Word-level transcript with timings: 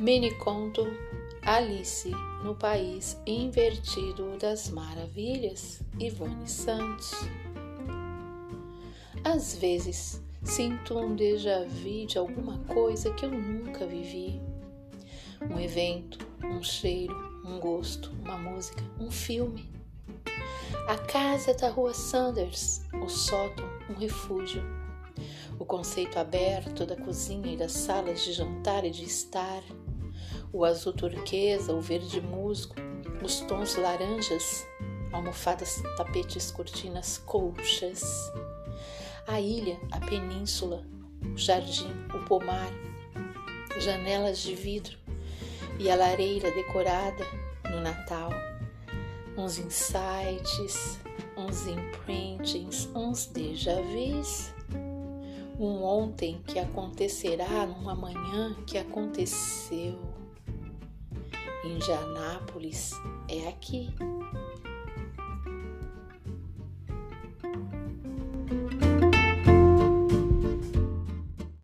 Mini 0.00 0.34
conto 0.36 0.86
Alice 1.42 2.10
no 2.42 2.54
País 2.54 3.20
Invertido 3.26 4.34
das 4.38 4.70
Maravilhas, 4.70 5.82
Ivone 5.98 6.48
Santos. 6.48 7.12
Às 9.22 9.56
vezes 9.56 10.22
sinto 10.42 10.98
um 10.98 11.14
déjà 11.14 11.66
vu 11.66 12.06
de 12.06 12.16
alguma 12.16 12.56
coisa 12.60 13.12
que 13.12 13.26
eu 13.26 13.30
nunca 13.30 13.86
vivi. 13.86 14.40
Um 15.50 15.60
evento, 15.60 16.18
um 16.42 16.62
cheiro, 16.62 17.14
um 17.44 17.60
gosto, 17.60 18.10
uma 18.24 18.38
música, 18.38 18.82
um 18.98 19.10
filme. 19.10 19.68
A 20.88 20.96
casa 20.96 21.52
da 21.52 21.68
rua 21.68 21.92
Sanders, 21.92 22.80
o 22.94 23.06
sótão, 23.06 23.68
um 23.90 24.00
refúgio. 24.00 24.62
O 25.58 25.66
conceito 25.66 26.18
aberto 26.18 26.86
da 26.86 26.96
cozinha 26.96 27.52
e 27.52 27.56
das 27.58 27.72
salas 27.72 28.24
de 28.24 28.32
jantar 28.32 28.86
e 28.86 28.90
de 28.90 29.04
estar 29.04 29.62
o 30.52 30.64
azul 30.64 30.92
turquesa, 30.92 31.72
o 31.72 31.80
verde 31.80 32.20
musgo, 32.20 32.74
os 33.22 33.40
tons 33.40 33.76
laranjas, 33.76 34.66
almofadas, 35.12 35.82
tapetes, 35.96 36.50
cortinas, 36.50 37.18
colchas. 37.18 38.02
A 39.26 39.40
ilha, 39.40 39.78
a 39.92 40.00
península, 40.00 40.84
o 41.22 41.36
jardim, 41.36 41.92
o 42.14 42.24
pomar, 42.24 42.70
janelas 43.78 44.38
de 44.38 44.54
vidro 44.54 44.98
e 45.78 45.90
a 45.90 45.96
lareira 45.96 46.50
decorada 46.50 47.24
no 47.70 47.80
Natal. 47.80 48.30
Uns 49.36 49.58
insights, 49.58 51.00
uns 51.36 51.66
imprintings, 51.66 52.88
uns 52.94 53.26
déjà 53.26 53.80
vus. 53.80 54.52
Um 55.58 55.82
ontem 55.82 56.42
que 56.46 56.58
acontecerá 56.58 57.66
numa 57.66 57.94
manhã 57.94 58.56
que 58.66 58.78
aconteceu. 58.78 60.19
Indianápolis 61.64 62.92
é 63.28 63.48
aqui. 63.48 63.90